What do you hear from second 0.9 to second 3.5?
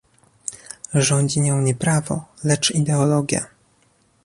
Rządzi nią nie prawo, lecz ideologia